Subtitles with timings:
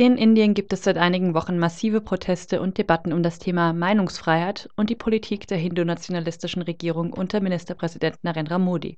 [0.00, 4.68] In Indien gibt es seit einigen Wochen massive Proteste und Debatten um das Thema Meinungsfreiheit
[4.76, 8.96] und die Politik der hindu-nationalistischen Regierung unter Ministerpräsident Narendra Modi.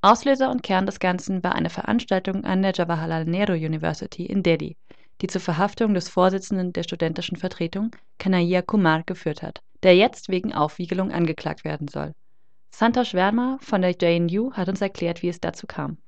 [0.00, 4.76] Auslöser und Kern des Ganzen war eine Veranstaltung an der Jawaharlal Nehru University in Delhi,
[5.20, 10.52] die zur Verhaftung des Vorsitzenden der studentischen Vertretung, Kanhaiya Kumar, geführt hat, der jetzt wegen
[10.52, 12.12] Aufwiegelung angeklagt werden soll.
[12.72, 15.98] Santosh Verma von der JNU hat uns erklärt, wie es dazu kam.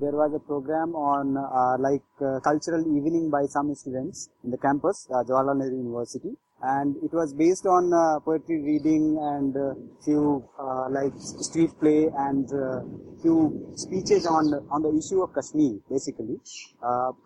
[0.00, 4.58] There was a program on uh, like uh, cultural evening by some students in the
[4.58, 9.74] campus, uh, Jawaharlal Nehru University, and it was based on uh, poetry reading and uh,
[10.04, 12.80] few uh, like street play and uh,
[13.22, 16.36] few speeches on on the issue of Kashmir, basically.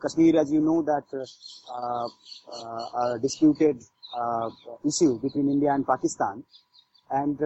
[0.02, 1.06] Kashmir, as you know, that
[3.20, 3.82] disputed
[4.86, 6.44] issue between India and Pakistan,
[7.10, 7.38] and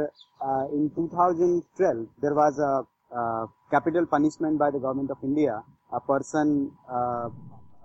[0.72, 2.84] in 2012 there was a
[3.70, 5.62] capital punishment by the government of India.
[5.90, 7.30] A person uh,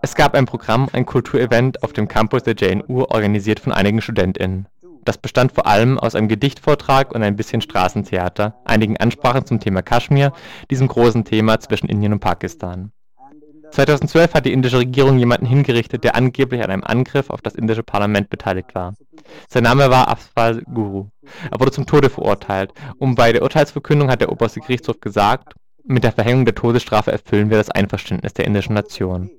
[0.02, 4.68] Es gab ein Programm, ein Kulturevent auf dem Campus der JNU, organisiert von einigen StudentInnen.
[5.04, 9.82] Das bestand vor allem aus einem Gedichtvortrag und ein bisschen Straßentheater, einigen Ansprachen zum Thema
[9.82, 10.32] Kaschmir,
[10.70, 12.92] diesem großen Thema zwischen Indien und Pakistan.
[13.72, 17.84] 2012 hat die indische Regierung jemanden hingerichtet, der angeblich an einem Angriff auf das indische
[17.84, 18.94] Parlament beteiligt war.
[19.48, 21.08] Sein Name war Afzal Guru.
[21.52, 25.54] Er wurde zum Tode verurteilt und bei der Urteilsverkündung hat der oberste Gerichtshof gesagt,
[25.84, 29.32] mit der Verhängung der Todesstrafe erfüllen wir das Einverständnis der indischen Nation.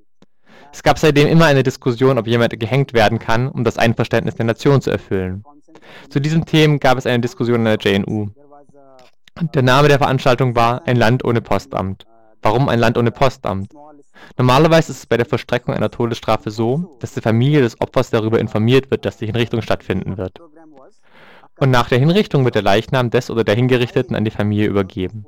[0.73, 4.47] Es gab seitdem immer eine Diskussion, ob jemand gehängt werden kann, um das Einverständnis der
[4.47, 5.45] Nation zu erfüllen.
[6.08, 8.28] Zu diesem Thema gab es eine Diskussion in der JNU.
[9.55, 12.05] Der Name der Veranstaltung war Ein Land ohne Postamt.
[12.42, 13.72] Warum ein Land ohne Postamt?
[14.36, 18.38] Normalerweise ist es bei der Vollstreckung einer Todesstrafe so, dass die Familie des Opfers darüber
[18.38, 20.38] informiert wird, dass die Hinrichtung stattfinden wird.
[21.58, 25.27] Und nach der Hinrichtung wird der Leichnam des oder der Hingerichteten an die Familie übergeben.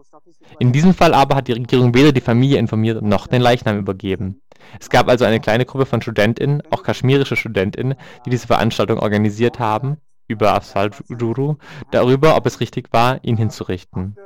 [0.59, 4.41] In diesem Fall aber hat die Regierung weder die Familie informiert noch den Leichnam übergeben.
[4.81, 9.59] Es gab also eine kleine Gruppe von StudentInnen, auch kaschmirische StudentInnen, die diese Veranstaltung organisiert
[9.59, 11.57] haben, über Afzal Guru,
[11.91, 14.17] darüber, ob es richtig war, ihn hinzurichten.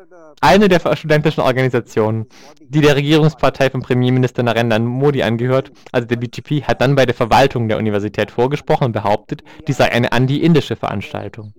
[0.40, 2.26] Eine der studentischen Organisationen,
[2.60, 7.14] die der Regierungspartei von Premierminister Narendra Modi angehört, also der BJP, hat dann bei der
[7.14, 11.54] Verwaltung der Universität vorgesprochen und behauptet, dies sei eine anti-indische Veranstaltung.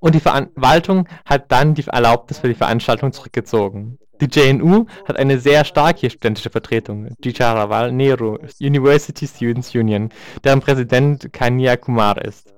[0.00, 3.98] Und die Verwaltung hat dann die Erlaubnis für die Veranstaltung zurückgezogen.
[4.20, 10.10] Die JNU hat eine sehr starke studentische Vertretung, die Jawaharlal Nehru University Students Union,
[10.42, 12.52] deren Präsident Kanya Kumar ist.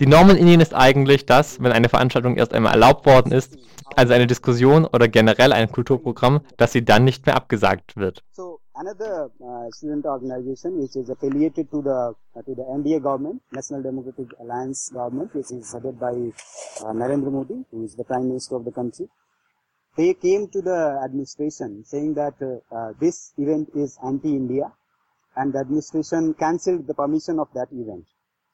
[0.00, 3.56] Die Norm in Indien ist eigentlich, dass, wenn eine Veranstaltung erst einmal erlaubt worden ist,
[3.96, 8.22] also eine Diskussion oder generell ein Kulturprogramm, dass sie dann nicht mehr abgesagt wird.
[8.80, 13.82] Another uh, student organization which is affiliated to the uh, to the NDA government, National
[13.82, 18.54] Democratic Alliance government, which is headed by uh, Narendra Modi, who is the prime minister
[18.54, 19.08] of the country.
[19.96, 24.70] They came to the administration saying that uh, uh, this event is anti-India,
[25.34, 28.04] and the administration cancelled the permission of that event.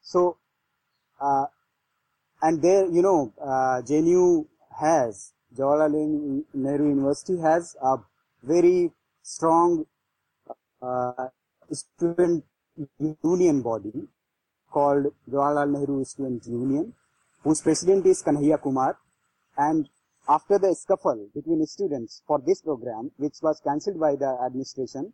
[0.01, 0.39] So,
[1.21, 1.47] uh,
[2.43, 4.47] and there, you know, uh, JNU
[4.81, 7.97] has Jawaharlal Nehru University has a
[8.43, 8.91] very
[9.23, 9.87] strong
[10.83, 11.29] uh,
[11.73, 12.45] student
[13.23, 13.93] union body
[14.71, 16.93] called Jawaharlal Nehru Student Union,
[17.43, 18.99] whose president is Kanhaiya Kumar.
[19.57, 19.89] And
[20.29, 25.13] after the scuffle between students for this program, which was cancelled by the administration,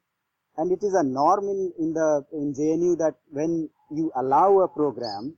[0.57, 4.69] and it is a norm in, in the in JNU that when you allow a
[4.69, 5.37] program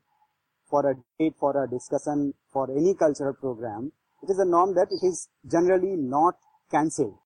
[0.72, 4.88] for a date, for a discussion, for any cultural program, it is a norm that
[4.90, 6.34] it is generally not
[6.70, 7.18] cancelled.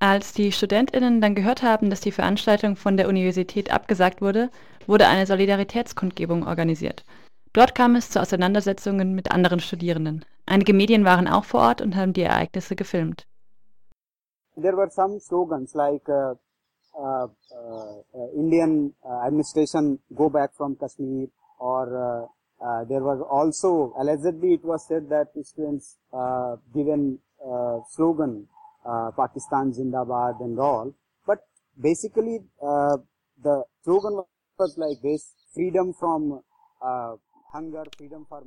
[0.00, 4.50] Als die StudentInnen dann gehört haben, dass die Veranstaltung von der Universität abgesagt wurde,
[4.86, 7.04] wurde eine Solidaritätskundgebung organisiert.
[7.52, 10.24] Dort kam es zu Auseinandersetzungen mit anderen Studierenden.
[10.46, 13.26] Einige Medien waren auch vor Ort und haben die Ereignisse gefilmt.
[14.54, 16.34] There were some slogans like uh,
[16.94, 18.94] uh, uh, Indian
[19.26, 22.28] administration go back from Kashmir or
[22.60, 28.46] uh, there was also allegedly it was said that students uh, given uh, slogan
[29.16, 30.94] Pakistan Zindabad and all,
[31.26, 31.40] but
[31.78, 34.22] basically the slogan
[34.58, 36.40] was like this: freedom from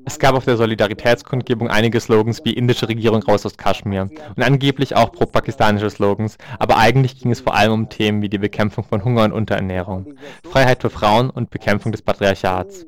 [0.05, 4.03] Es gab auf der Solidaritätskundgebung einige Slogans wie indische Regierung raus aus Kaschmir
[4.35, 8.37] und angeblich auch pro-pakistanische Slogans, aber eigentlich ging es vor allem um Themen wie die
[8.37, 10.13] Bekämpfung von Hunger und Unterernährung,
[10.43, 12.85] Freiheit für Frauen und Bekämpfung des Patriarchats.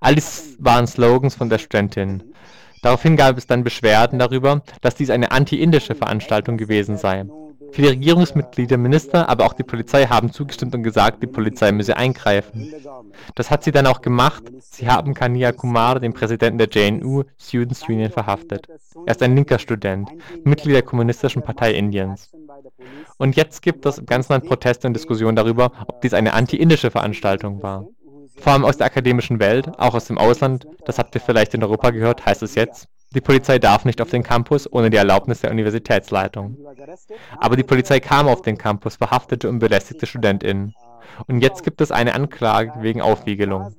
[0.00, 2.22] All dies waren Slogans von der Studentin.
[2.82, 7.24] Daraufhin gab es dann Beschwerden darüber, dass dies eine anti-indische Veranstaltung gewesen sei.
[7.72, 12.72] Viele Regierungsmitglieder, Minister, aber auch die Polizei haben zugestimmt und gesagt, die Polizei müsse eingreifen.
[13.34, 14.44] Das hat sie dann auch gemacht.
[14.60, 18.68] Sie haben Kania Kumar, den Präsidenten der JNU Students Union, verhaftet.
[19.06, 20.08] Er ist ein linker Student,
[20.44, 22.30] Mitglied der Kommunistischen Partei Indiens.
[23.16, 26.90] Und jetzt gibt es im ganzen Land Proteste und Diskussionen darüber, ob dies eine anti-indische
[26.90, 27.86] Veranstaltung war.
[28.36, 31.62] Vor allem aus der akademischen Welt, auch aus dem Ausland, das habt ihr vielleicht in
[31.62, 35.40] Europa gehört, heißt es jetzt, die Polizei darf nicht auf den Campus ohne die Erlaubnis
[35.40, 36.58] der Universitätsleitung.
[37.38, 40.74] Aber die Polizei kam auf den Campus, verhaftete und belästigte StudentInnen.
[41.28, 43.72] Und jetzt gibt es eine Anklage wegen Aufwiegelung.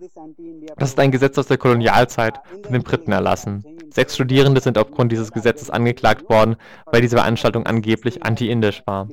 [0.77, 3.65] Das ist ein Gesetz aus der Kolonialzeit von den Briten erlassen.
[3.89, 6.55] Sechs Studierende sind aufgrund dieses Gesetzes angeklagt worden,
[6.85, 9.09] weil diese Veranstaltung angeblich anti-indisch war.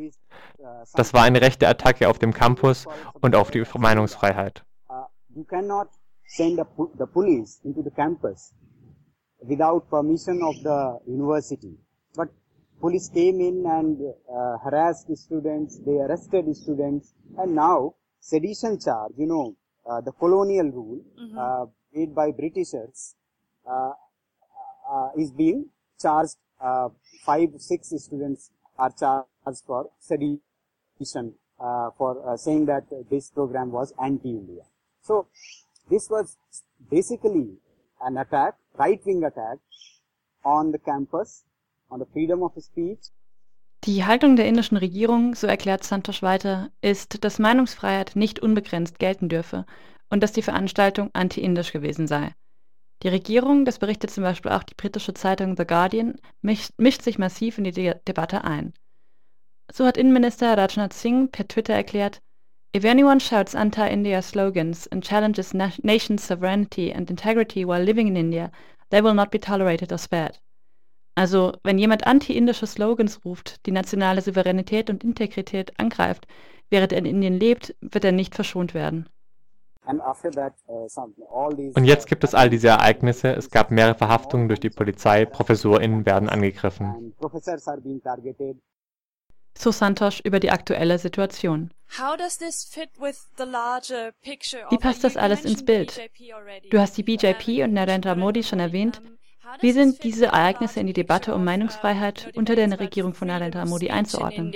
[0.95, 2.87] Das war eine rechte Attacke auf dem Campus
[3.21, 4.62] und auf die Meinungsfreiheit.
[5.34, 5.88] You cannot
[6.26, 8.52] send the police into the campus
[9.40, 11.75] without permission of the university.
[12.14, 12.29] But
[12.81, 13.99] police came in and
[14.31, 19.56] uh, harassed the students, they arrested the students, and now sedition charge, you know,
[19.88, 21.38] uh, the colonial rule mm-hmm.
[21.38, 23.17] uh, made by Britishers
[23.69, 23.93] uh,
[24.90, 25.67] uh, is being
[26.00, 26.37] charged.
[26.61, 26.88] Uh,
[27.25, 31.35] five, six students are charged for sedition
[31.99, 34.62] for saying that this program was anti-India.
[35.02, 35.26] So
[35.90, 36.38] this was
[36.90, 37.58] basically
[38.00, 39.58] an attack, right-wing attack
[40.44, 41.44] on the campus,
[41.90, 43.10] on the freedom of speech.
[43.84, 49.28] Die Haltung der indischen Regierung, so erklärt Santosh weiter, ist, dass Meinungsfreiheit nicht unbegrenzt gelten
[49.28, 49.66] dürfe
[50.08, 52.32] und dass die Veranstaltung anti-indisch gewesen sei.
[53.02, 57.19] Die Regierung, das berichtet zum Beispiel auch die britische Zeitung The Guardian, mischt, mischt sich
[57.19, 58.72] massiv in die De Debatte ein.
[59.72, 62.22] So hat Innenminister Rajnath Singh per Twitter erklärt,
[62.75, 68.17] If anyone shouts anti-India slogans and challenges na nation sovereignty and integrity while living in
[68.17, 68.51] India,
[68.89, 70.39] they will not be tolerated or spared.
[71.15, 76.27] Also, wenn jemand anti-indische Slogans ruft, die nationale Souveränität und Integrität angreift,
[76.71, 79.07] während er in Indien lebt, wird er nicht verschont werden.
[79.85, 80.09] Uh,
[81.75, 83.35] und jetzt gibt es all diese Ereignisse.
[83.35, 87.13] Es gab mehrere Verhaftungen durch die Polizei, ProfessorInnen werden angegriffen.
[89.54, 91.72] So Santosh über die aktuelle Situation.
[94.70, 96.00] Wie passt das alles ins Bild?
[96.70, 99.02] Du hast die BJP und Narendra Modi schon erwähnt.
[99.60, 103.90] Wie sind diese Ereignisse in die Debatte um Meinungsfreiheit unter der Regierung von Narendra Modi
[103.90, 104.52] einzuordnen?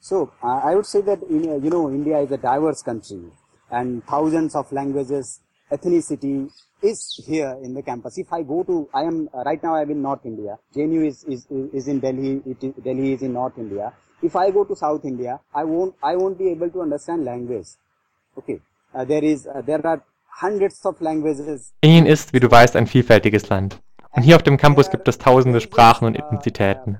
[0.00, 3.32] So, uh, I would say that in, you know India is a diverse country
[3.70, 5.40] and thousands of languages,
[5.70, 6.48] ethnicity,
[6.82, 8.18] is here in the campus.
[8.18, 9.74] If I go to, I am uh, right now.
[9.74, 10.58] I am in North India.
[10.74, 12.42] JNU is is is in Delhi.
[12.46, 13.92] It is, Delhi is in North India.
[14.22, 17.68] If I go to South India, I won't I won't be able to understand language.
[18.36, 18.60] Okay,
[18.94, 20.02] uh, there is uh, there are
[20.40, 21.72] hundreds of languages.
[21.80, 23.80] Indien ist, wie du weißt, ein vielfältiges Land.
[24.10, 26.98] Und hier auf dem Campus gibt es tausende Sprachen und Ethnizitäten.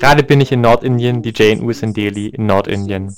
[0.00, 3.14] Gerade bin ich in Nordindien, die JNU ist in Delhi, in Nordindien.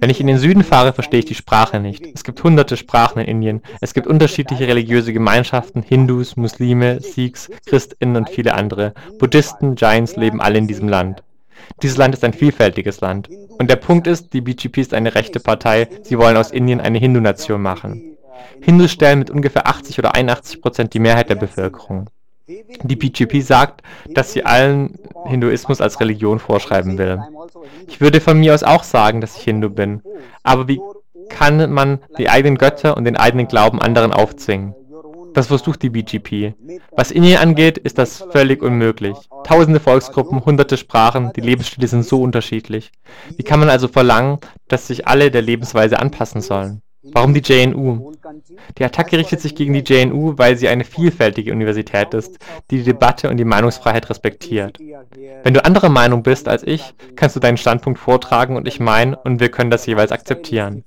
[0.00, 2.04] Wenn ich in den Süden fahre, verstehe ich die Sprache nicht.
[2.14, 3.62] Es gibt hunderte Sprachen in Indien.
[3.80, 8.94] Es gibt unterschiedliche religiöse Gemeinschaften, Hindus, Muslime, Sikhs, Christinnen und viele andere.
[9.18, 11.22] Buddhisten, Jains leben alle in diesem Land.
[11.82, 13.28] Dieses Land ist ein vielfältiges Land.
[13.58, 15.88] Und der Punkt ist, die BGP ist eine rechte Partei.
[16.02, 18.16] Sie wollen aus Indien eine Hindu-Nation machen.
[18.60, 22.08] Hindus stellen mit ungefähr 80 oder 81 Prozent die Mehrheit der Bevölkerung.
[22.82, 27.20] Die BGP sagt, dass sie allen Hinduismus als Religion vorschreiben will.
[27.88, 30.02] Ich würde von mir aus auch sagen, dass ich Hindu bin.
[30.42, 30.80] Aber wie
[31.28, 34.74] kann man die eigenen Götter und den eigenen Glauben anderen aufzwingen?
[35.32, 36.54] Das versucht die BGP.
[36.90, 39.16] Was Indien angeht, ist das völlig unmöglich.
[39.44, 42.90] Tausende Volksgruppen, hunderte Sprachen, die Lebensstile sind so unterschiedlich.
[43.36, 46.82] Wie kann man also verlangen, dass sich alle der Lebensweise anpassen sollen?
[47.02, 48.12] Warum die JNU?
[48.76, 52.38] Die Attacke richtet sich gegen die JNU, weil sie eine vielfältige Universität ist,
[52.70, 54.78] die die Debatte und die Meinungsfreiheit respektiert.
[55.42, 59.14] Wenn du anderer Meinung bist als ich, kannst du deinen Standpunkt vortragen und ich meinen
[59.14, 60.84] und wir können das jeweils akzeptieren.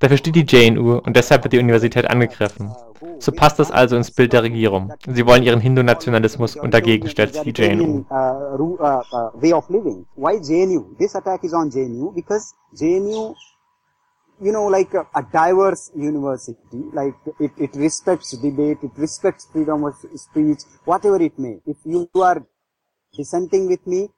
[0.00, 2.72] Dafür steht die JNU und deshalb wird die Universität angegriffen.
[3.20, 4.92] So passt das also ins Bild der Regierung.
[5.06, 8.04] Sie wollen ihren Hindu-Nationalismus und dagegen stellt sich die JNU.
[12.72, 13.34] JNU?
[14.42, 19.84] You know, like a, a diverse university, like it, it respects debate, it respects freedom
[19.84, 21.58] of speech, whatever it may.
[21.66, 22.44] If you are
[23.16, 24.08] dissenting with me,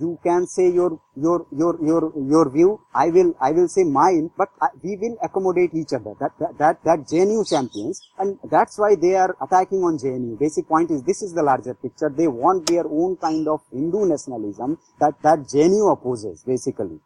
[0.00, 4.30] you can say your, your, your, your, your view, I will, I will say mine,
[4.38, 6.14] but I, we will accommodate each other.
[6.20, 10.38] That, that, that, that JNU champions, and that's why they are attacking on JNU.
[10.38, 12.08] Basic point is, this is the larger picture.
[12.08, 17.00] They want their own kind of Hindu nationalism that, that JNU opposes, basically.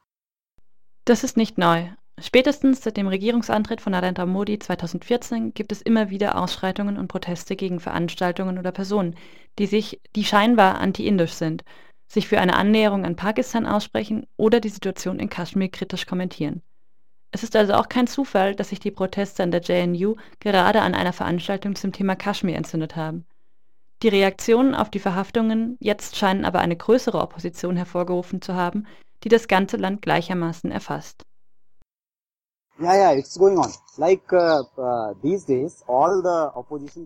[1.04, 1.88] Das ist nicht neu.
[2.20, 7.56] Spätestens seit dem Regierungsantritt von Narendra Modi 2014 gibt es immer wieder Ausschreitungen und Proteste
[7.56, 9.16] gegen Veranstaltungen oder Personen,
[9.58, 11.64] die sich, die scheinbar anti-indisch sind.
[12.12, 16.62] sich für eine Annäherung an Pakistan aussprechen oder die Situation in Kaschmir kritisch kommentieren.
[17.30, 20.94] Es ist also auch kein Zufall, dass sich die Proteste an der JNU gerade an
[20.94, 23.24] einer Veranstaltung zum Thema Kaschmir entzündet haben.
[24.02, 28.86] Die Reaktionen auf die Verhaftungen jetzt scheinen aber eine größere Opposition hervorgerufen zu haben,
[29.24, 31.22] die das ganze Land gleichermaßen erfasst.
[32.82, 33.72] Yeah, yeah, it's going on.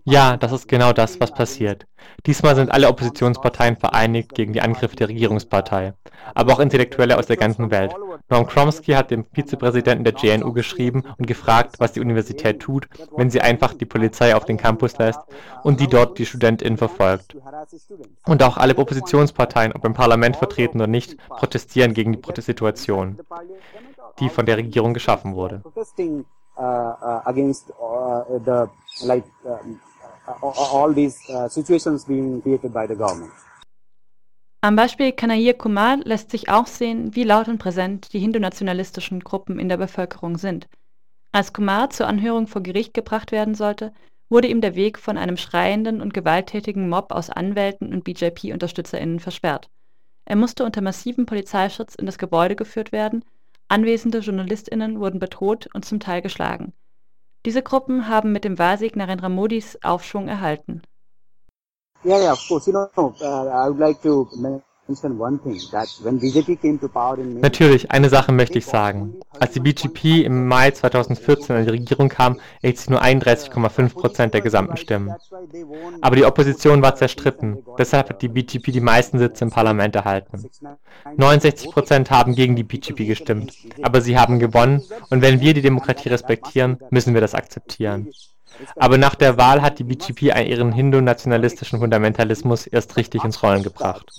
[0.04, 1.84] Ja, das ist genau das, was passiert.
[2.26, 5.94] Diesmal sind alle Oppositionsparteien vereinigt gegen die Angriffe der Regierungspartei,
[6.34, 7.92] aber auch Intellektuelle aus der ganzen Welt.
[8.28, 13.30] Noam Chomsky hat dem Vizepräsidenten der JNU geschrieben und gefragt, was die Universität tut, wenn
[13.30, 15.20] sie einfach die Polizei auf den Campus lässt
[15.64, 17.36] und die dort die StudentInnen verfolgt.
[18.26, 23.18] Und auch alle Oppositionsparteien, ob im Parlament vertreten oder nicht, protestieren gegen die Protestsituation
[24.18, 25.62] die von der Regierung geschaffen wurde.
[34.62, 39.58] Am Beispiel Kanayir Kumar lässt sich auch sehen, wie laut und präsent die hindu-nationalistischen Gruppen
[39.58, 40.66] in der Bevölkerung sind.
[41.32, 43.92] Als Kumar zur Anhörung vor Gericht gebracht werden sollte,
[44.28, 49.68] wurde ihm der Weg von einem schreienden und gewalttätigen Mob aus Anwälten und BJP-UnterstützerInnen versperrt.
[50.24, 53.22] Er musste unter massivem Polizeischutz in das Gebäude geführt werden
[53.68, 56.72] Anwesende JournalistInnen wurden bedroht und zum Teil geschlagen.
[57.44, 60.82] Diese Gruppen haben mit dem Wahlsieg Narendra Modis Aufschwung erhalten.
[62.04, 62.70] Yeah, yeah, of course.
[62.70, 64.28] You know, uh, I would like to
[67.40, 69.16] Natürlich, eine Sache möchte ich sagen.
[69.40, 74.34] Als die BGP im Mai 2014 an die Regierung kam, erhielt sie nur 31,5 Prozent
[74.34, 75.12] der gesamten Stimmen.
[76.00, 77.64] Aber die Opposition war zerstritten.
[77.78, 80.48] Deshalb hat die BGP die meisten Sitze im Parlament erhalten.
[81.16, 83.56] 69 Prozent haben gegen die BGP gestimmt.
[83.82, 88.12] Aber sie haben gewonnen und wenn wir die Demokratie respektieren, müssen wir das akzeptieren.
[88.76, 94.10] Aber nach der Wahl hat die BGP ihren hindu-nationalistischen Fundamentalismus erst richtig ins Rollen gebracht.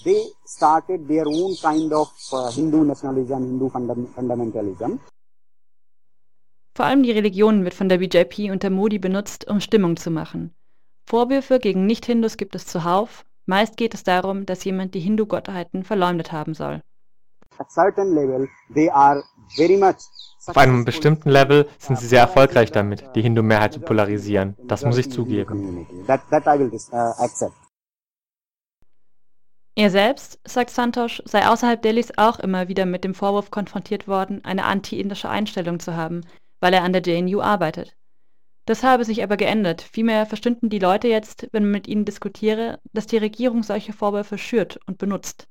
[6.76, 10.54] Vor allem die Religion wird von der BJP unter Modi benutzt, um Stimmung zu machen.
[11.08, 13.26] Vorwürfe gegen Nicht-Hindus gibt es zuhauf.
[13.46, 16.82] Meist geht es darum, dass jemand die Hindu-Gottheiten verleumdet haben soll.
[17.58, 19.24] At certain level, they are
[20.48, 24.56] auf einem bestimmten Level sind sie sehr erfolgreich damit, die Hindu-Mehrheit zu polarisieren.
[24.68, 25.86] Das muss ich zugeben.
[26.08, 27.50] Uh,
[29.76, 34.44] er selbst, sagt Santosh, sei außerhalb Delhis auch immer wieder mit dem Vorwurf konfrontiert worden,
[34.44, 36.22] eine anti-indische Einstellung zu haben,
[36.62, 37.96] weil er an der JNU arbeitet.
[38.66, 39.82] Das habe sich aber geändert.
[39.82, 44.38] Vielmehr verstünden die Leute jetzt, wenn man mit ihnen diskutiere, dass die Regierung solche Vorwürfe
[44.38, 45.48] schürt und benutzt.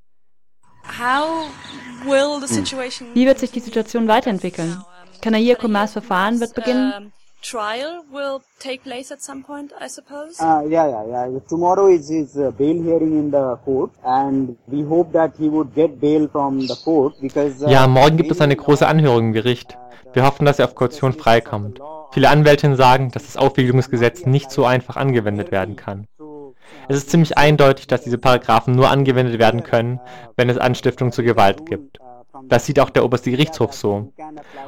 [3.15, 4.83] Wie wird sich die Situation weiterentwickeln?
[5.21, 7.13] Kanayir Kumars Verfahren wird beginnen?
[7.43, 10.41] trial will take place at some point, I suppose?
[10.41, 11.39] Uh, yeah, yeah, yeah.
[11.49, 15.75] Tomorrow is his uh, bail hearing in the court and we hope that he would
[15.75, 17.63] get bail from the court because...
[17.63, 19.79] Uh, ja, morgen gibt es eine große Anhörung im Gericht.
[20.13, 21.81] Wir hoffen, dass er auf Kaution freikommt.
[22.13, 26.07] Viele Anwältinnen sagen, dass das Aufwiegelungsgesetz nicht so einfach angewendet werden kann.
[26.89, 30.01] Es ist ziemlich eindeutig, dass diese Paragraphen nur angewendet werden können,
[30.37, 31.99] wenn es Anstiftung zur Gewalt gibt.
[32.45, 34.13] Das sieht auch der oberste Gerichtshof so.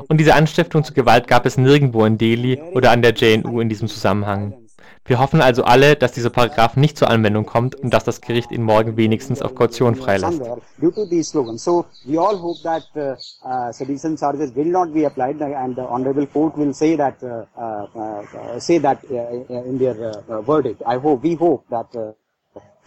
[0.08, 3.68] Und diese Anstiftung zur Gewalt gab es nirgendwo in Delhi oder an der JNU in
[3.68, 4.54] diesem Zusammenhang.
[5.08, 8.52] Wir hoffen also alle, dass dieser Paragraph nicht zur Anwendung kommt und dass das Gericht
[8.52, 10.42] ihn morgen wenigstens auf Kaution freilässt.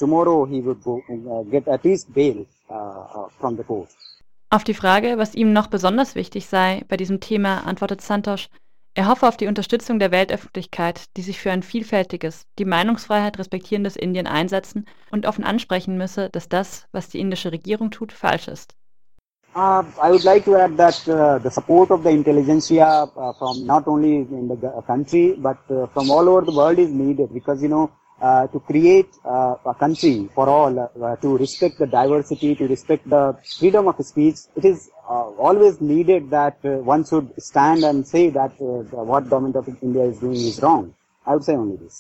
[0.01, 1.01] tomorrow he would go,
[1.51, 2.46] get at least bail
[3.40, 3.90] from the court.
[4.50, 8.50] Auf die Frage, was ihm noch besonders wichtig sei bei diesem Thema, antwortet Santosh,
[8.94, 13.96] er hoffe auf die Unterstützung der Weltöffentlichkeit, die sich für ein vielfältiges, die Meinungsfreiheit respektierendes
[13.96, 18.76] Indien einsetzen und offen ansprechen müsse, dass das, was die indische Regierung tut, falsch ist.
[19.54, 23.66] Uh, I would like to add that uh, the support of the intelligentsia uh, from
[23.66, 24.56] not only in the
[24.88, 28.60] country but uh, from all over the world is needed because you know uh, to
[28.60, 33.88] create uh, a country for all, uh, to respect the diversity, to respect the freedom
[33.88, 34.92] of speech, it is
[35.48, 40.03] always needed that uh, one should stand and say that uh, what government of India
[40.03, 40.94] is doing is wrong.
[41.25, 41.98] I would say only this.